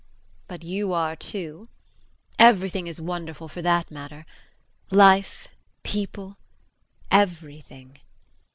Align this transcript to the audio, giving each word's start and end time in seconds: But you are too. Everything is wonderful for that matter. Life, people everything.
But 0.47 0.63
you 0.63 0.93
are 0.93 1.15
too. 1.15 1.69
Everything 2.39 2.87
is 2.87 2.99
wonderful 2.99 3.47
for 3.47 3.61
that 3.61 3.91
matter. 3.91 4.25
Life, 4.89 5.47
people 5.83 6.37
everything. 7.11 7.99